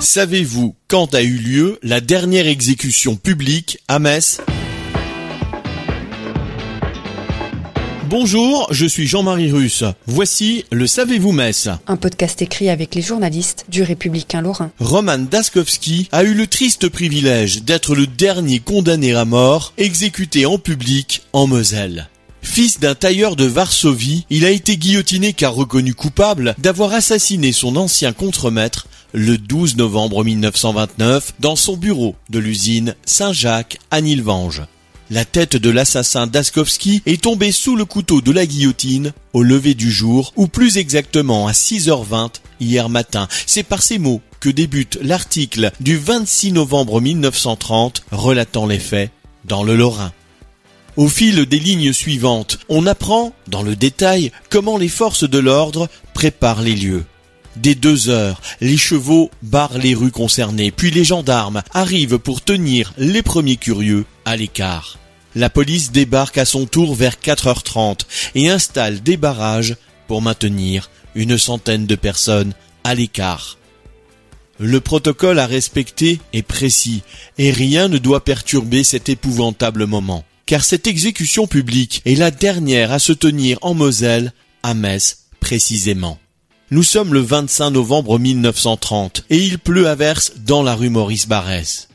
Savez-vous 0.00 0.74
quand 0.88 1.14
a 1.14 1.22
eu 1.22 1.36
lieu 1.36 1.78
la 1.82 2.00
dernière 2.00 2.46
exécution 2.46 3.16
publique 3.16 3.78
à 3.88 3.98
Metz? 3.98 4.40
Bonjour, 8.08 8.68
je 8.70 8.86
suis 8.86 9.06
Jean-Marie 9.06 9.50
Russe. 9.50 9.84
Voici 10.06 10.64
le 10.70 10.86
Savez-vous 10.86 11.32
Metz 11.32 11.68
Un 11.86 11.96
podcast 11.96 12.42
écrit 12.42 12.68
avec 12.68 12.94
les 12.94 13.02
journalistes 13.02 13.64
du 13.68 13.82
Républicain 13.82 14.42
Lorrain. 14.42 14.72
Roman 14.78 15.18
Daskowski 15.18 16.08
a 16.12 16.24
eu 16.24 16.34
le 16.34 16.46
triste 16.46 16.88
privilège 16.88 17.62
d'être 17.62 17.94
le 17.94 18.06
dernier 18.06 18.60
condamné 18.60 19.14
à 19.14 19.24
mort 19.24 19.72
exécuté 19.78 20.44
en 20.44 20.58
public 20.58 21.22
en 21.32 21.46
Moselle. 21.46 22.08
Fils 22.42 22.78
d'un 22.78 22.94
tailleur 22.94 23.36
de 23.36 23.46
Varsovie, 23.46 24.26
il 24.28 24.44
a 24.44 24.50
été 24.50 24.76
guillotiné 24.76 25.32
car 25.32 25.54
reconnu 25.54 25.94
coupable 25.94 26.54
d'avoir 26.58 26.92
assassiné 26.92 27.52
son 27.52 27.76
ancien 27.76 28.12
contremaître 28.12 28.86
le 29.14 29.38
12 29.38 29.76
novembre 29.76 30.24
1929 30.24 31.34
dans 31.38 31.54
son 31.54 31.76
bureau 31.76 32.16
de 32.30 32.40
l'usine 32.40 32.96
Saint-Jacques 33.06 33.78
à 33.92 34.00
Nilvange. 34.00 34.62
La 35.08 35.24
tête 35.24 35.56
de 35.56 35.70
l'assassin 35.70 36.26
Daskowski 36.26 37.00
est 37.06 37.22
tombée 37.22 37.52
sous 37.52 37.76
le 37.76 37.84
couteau 37.84 38.20
de 38.20 38.32
la 38.32 38.44
guillotine 38.44 39.12
au 39.32 39.44
lever 39.44 39.74
du 39.74 39.92
jour, 39.92 40.32
ou 40.34 40.48
plus 40.48 40.78
exactement 40.78 41.46
à 41.46 41.52
6h20 41.52 42.40
hier 42.58 42.88
matin. 42.88 43.28
C'est 43.46 43.62
par 43.62 43.82
ces 43.82 43.98
mots 43.98 44.20
que 44.40 44.48
débute 44.48 44.98
l'article 45.00 45.70
du 45.78 45.96
26 45.96 46.50
novembre 46.50 47.00
1930 47.00 48.02
relatant 48.10 48.66
les 48.66 48.80
faits 48.80 49.12
dans 49.44 49.62
le 49.62 49.76
Lorrain. 49.76 50.12
Au 50.96 51.08
fil 51.08 51.46
des 51.46 51.60
lignes 51.60 51.92
suivantes, 51.92 52.58
on 52.68 52.84
apprend, 52.86 53.32
dans 53.46 53.62
le 53.62 53.76
détail, 53.76 54.32
comment 54.50 54.76
les 54.76 54.88
forces 54.88 55.28
de 55.28 55.38
l'ordre 55.38 55.88
préparent 56.14 56.62
les 56.62 56.74
lieux. 56.74 57.04
Dès 57.56 57.74
deux 57.74 58.08
heures, 58.08 58.40
les 58.60 58.76
chevaux 58.76 59.30
barrent 59.42 59.78
les 59.78 59.94
rues 59.94 60.10
concernées, 60.10 60.72
puis 60.72 60.90
les 60.90 61.04
gendarmes 61.04 61.62
arrivent 61.72 62.18
pour 62.18 62.42
tenir 62.42 62.92
les 62.98 63.22
premiers 63.22 63.56
curieux 63.56 64.04
à 64.24 64.36
l'écart. 64.36 64.98
La 65.36 65.50
police 65.50 65.92
débarque 65.92 66.38
à 66.38 66.44
son 66.44 66.66
tour 66.66 66.94
vers 66.94 67.16
4h30 67.16 68.00
et 68.34 68.50
installe 68.50 69.02
des 69.02 69.16
barrages 69.16 69.76
pour 70.06 70.22
maintenir 70.22 70.90
une 71.14 71.38
centaine 71.38 71.86
de 71.86 71.94
personnes 71.94 72.54
à 72.82 72.94
l'écart. 72.94 73.58
Le 74.58 74.80
protocole 74.80 75.38
à 75.38 75.46
respecter 75.46 76.20
est 76.32 76.42
précis 76.42 77.02
et 77.38 77.50
rien 77.50 77.88
ne 77.88 77.98
doit 77.98 78.24
perturber 78.24 78.84
cet 78.84 79.08
épouvantable 79.08 79.86
moment. 79.86 80.24
Car 80.46 80.62
cette 80.62 80.86
exécution 80.86 81.46
publique 81.46 82.02
est 82.04 82.14
la 82.14 82.30
dernière 82.30 82.92
à 82.92 82.98
se 82.98 83.12
tenir 83.12 83.58
en 83.62 83.74
Moselle, 83.74 84.32
à 84.62 84.74
Metz 84.74 85.18
précisément. 85.40 86.18
Nous 86.70 86.82
sommes 86.82 87.12
le 87.12 87.20
25 87.20 87.70
novembre 87.70 88.18
1930 88.18 89.24
et 89.28 89.36
il 89.36 89.58
pleut 89.58 89.86
à 89.86 89.94
verse 89.94 90.32
dans 90.46 90.62
la 90.62 90.74
rue 90.74 90.88
Maurice 90.88 91.28
Barrès. 91.28 91.88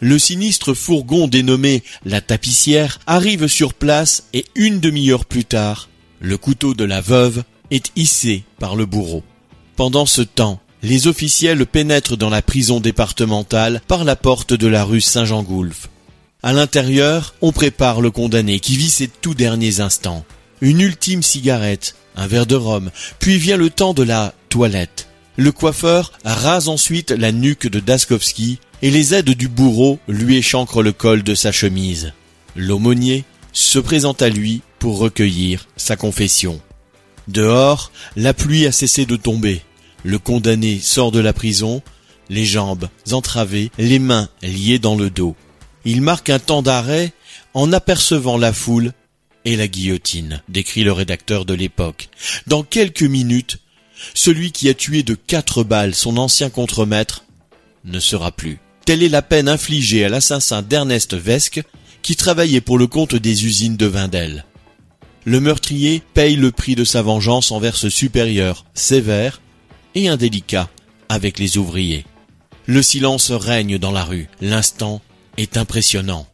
Le 0.00 0.18
sinistre 0.18 0.74
fourgon 0.74 1.28
dénommé 1.28 1.84
la 2.04 2.20
tapissière 2.20 2.98
arrive 3.06 3.46
sur 3.46 3.74
place 3.74 4.24
et 4.32 4.44
une 4.56 4.80
demi-heure 4.80 5.24
plus 5.24 5.44
tard, 5.44 5.88
le 6.20 6.36
couteau 6.36 6.74
de 6.74 6.82
la 6.82 7.00
veuve 7.00 7.44
est 7.70 7.92
hissé 7.94 8.42
par 8.58 8.74
le 8.74 8.86
bourreau. 8.86 9.22
Pendant 9.76 10.06
ce 10.06 10.22
temps, 10.22 10.60
les 10.82 11.06
officiels 11.06 11.64
pénètrent 11.64 12.16
dans 12.16 12.30
la 12.30 12.42
prison 12.42 12.80
départementale 12.80 13.80
par 13.86 14.02
la 14.02 14.16
porte 14.16 14.52
de 14.52 14.66
la 14.66 14.82
rue 14.82 15.00
Saint-Jean-Goulf. 15.00 15.90
À 16.42 16.52
l'intérieur, 16.52 17.34
on 17.40 17.52
prépare 17.52 18.00
le 18.00 18.10
condamné 18.10 18.58
qui 18.58 18.76
vit 18.76 18.90
ses 18.90 19.08
tout 19.08 19.34
derniers 19.34 19.78
instants. 19.78 20.24
Une 20.60 20.80
ultime 20.80 21.22
cigarette, 21.22 21.94
un 22.18 22.26
verre 22.26 22.46
de 22.46 22.56
rhum, 22.56 22.90
puis 23.18 23.38
vient 23.38 23.56
le 23.56 23.70
temps 23.70 23.94
de 23.94 24.02
la 24.02 24.34
toilette. 24.50 25.08
Le 25.36 25.52
coiffeur 25.52 26.12
rase 26.24 26.68
ensuite 26.68 27.12
la 27.12 27.30
nuque 27.32 27.68
de 27.68 27.78
Daskowski 27.80 28.58
et 28.82 28.90
les 28.90 29.14
aides 29.14 29.30
du 29.30 29.48
bourreau 29.48 30.00
lui 30.08 30.36
échancrent 30.36 30.82
le 30.82 30.92
col 30.92 31.22
de 31.22 31.34
sa 31.34 31.52
chemise. 31.52 32.12
L'aumônier 32.56 33.24
se 33.52 33.78
présente 33.78 34.20
à 34.20 34.28
lui 34.28 34.62
pour 34.80 34.98
recueillir 34.98 35.68
sa 35.76 35.96
confession. 35.96 36.60
Dehors, 37.28 37.92
la 38.16 38.34
pluie 38.34 38.66
a 38.66 38.72
cessé 38.72 39.06
de 39.06 39.16
tomber. 39.16 39.62
Le 40.04 40.18
condamné 40.18 40.80
sort 40.80 41.12
de 41.12 41.20
la 41.20 41.32
prison, 41.32 41.82
les 42.30 42.44
jambes 42.44 42.88
entravées, 43.12 43.70
les 43.78 43.98
mains 43.98 44.28
liées 44.42 44.78
dans 44.78 44.96
le 44.96 45.08
dos. 45.08 45.36
Il 45.84 46.02
marque 46.02 46.30
un 46.30 46.38
temps 46.38 46.62
d'arrêt 46.62 47.12
en 47.54 47.72
apercevant 47.72 48.38
la 48.38 48.52
foule 48.52 48.92
et 49.48 49.56
la 49.56 49.66
guillotine, 49.66 50.42
décrit 50.50 50.84
le 50.84 50.92
rédacteur 50.92 51.46
de 51.46 51.54
l'époque. 51.54 52.10
Dans 52.46 52.62
quelques 52.62 53.02
minutes, 53.02 53.56
celui 54.12 54.52
qui 54.52 54.68
a 54.68 54.74
tué 54.74 55.02
de 55.02 55.14
quatre 55.14 55.64
balles 55.64 55.94
son 55.94 56.18
ancien 56.18 56.50
contremaître 56.50 57.24
ne 57.86 57.98
sera 57.98 58.30
plus. 58.30 58.58
Telle 58.84 59.02
est 59.02 59.08
la 59.08 59.22
peine 59.22 59.48
infligée 59.48 60.04
à 60.04 60.10
l'assassin 60.10 60.60
d'Ernest 60.60 61.14
Vesque, 61.14 61.62
qui 62.02 62.14
travaillait 62.14 62.60
pour 62.60 62.76
le 62.76 62.86
compte 62.86 63.14
des 63.14 63.46
usines 63.46 63.78
de 63.78 63.86
Vindel. 63.86 64.44
Le 65.24 65.40
meurtrier 65.40 66.02
paye 66.12 66.36
le 66.36 66.52
prix 66.52 66.74
de 66.74 66.84
sa 66.84 67.00
vengeance 67.00 67.50
envers 67.50 67.76
ce 67.76 67.88
supérieur, 67.88 68.66
sévère 68.74 69.40
et 69.94 70.08
indélicat 70.08 70.68
avec 71.08 71.38
les 71.38 71.56
ouvriers. 71.56 72.04
Le 72.66 72.82
silence 72.82 73.30
règne 73.30 73.78
dans 73.78 73.92
la 73.92 74.04
rue. 74.04 74.28
L'instant 74.42 75.00
est 75.38 75.56
impressionnant. 75.56 76.26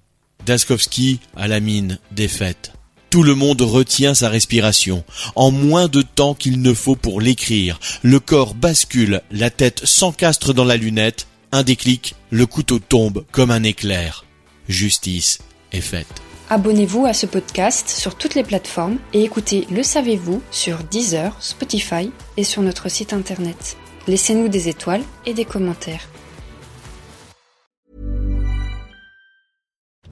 Daskowski 0.46 1.20
a 1.36 1.46
la 1.46 1.60
mine 1.60 2.00
défaite. 2.10 2.72
Tout 3.14 3.22
le 3.22 3.36
monde 3.36 3.62
retient 3.62 4.12
sa 4.12 4.28
respiration. 4.28 5.04
En 5.36 5.52
moins 5.52 5.86
de 5.86 6.02
temps 6.02 6.34
qu'il 6.34 6.60
ne 6.60 6.74
faut 6.74 6.96
pour 6.96 7.20
l'écrire, 7.20 7.78
le 8.02 8.18
corps 8.18 8.54
bascule, 8.54 9.22
la 9.30 9.50
tête 9.50 9.86
s'encastre 9.86 10.52
dans 10.52 10.64
la 10.64 10.76
lunette, 10.76 11.28
un 11.52 11.62
déclic, 11.62 12.16
le 12.30 12.44
couteau 12.46 12.80
tombe 12.80 13.24
comme 13.30 13.52
un 13.52 13.62
éclair. 13.62 14.24
Justice 14.68 15.38
est 15.70 15.80
faite. 15.80 16.08
Abonnez-vous 16.50 17.06
à 17.06 17.12
ce 17.12 17.26
podcast 17.26 17.88
sur 17.88 18.16
toutes 18.16 18.34
les 18.34 18.42
plateformes 18.42 18.98
et 19.12 19.22
écoutez 19.22 19.68
Le 19.70 19.84
Savez-vous 19.84 20.42
sur 20.50 20.78
Deezer, 20.78 21.36
Spotify 21.38 22.10
et 22.36 22.42
sur 22.42 22.62
notre 22.62 22.90
site 22.90 23.12
internet. 23.12 23.76
Laissez-nous 24.08 24.48
des 24.48 24.68
étoiles 24.68 25.04
et 25.24 25.34
des 25.34 25.44
commentaires. 25.44 26.08